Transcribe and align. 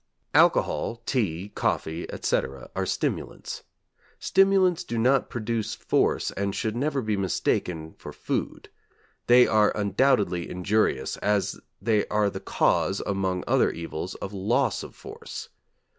Alcohol, 0.33 1.03
tea, 1.05 1.49
coffee, 1.53 2.11
etc., 2.11 2.71
are 2.75 2.87
stimulants. 2.87 3.61
Stimulants 4.17 4.83
do 4.83 4.97
not 4.97 5.29
produce 5.29 5.75
force 5.75 6.31
and 6.31 6.55
should 6.55 6.75
never 6.75 7.03
be 7.03 7.15
mistaken 7.15 7.93
for 7.99 8.11
food. 8.11 8.69
They 9.27 9.45
are 9.45 9.71
undoubtedly 9.77 10.49
injurious, 10.49 11.17
as 11.17 11.59
they 11.79 12.07
are 12.07 12.31
the 12.31 12.39
cause, 12.39 12.99
among 13.01 13.43
other 13.45 13.69
evils, 13.69 14.15
of 14.15 14.33
loss 14.33 14.81
of 14.81 14.95
force. 14.95 15.49